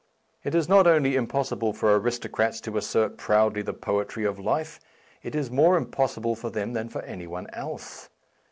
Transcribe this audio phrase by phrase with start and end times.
[0.43, 4.79] It is not only impossible for aristocrats to assert proudly the poetry of life;
[5.21, 8.09] it is more impossible for them than for any one else.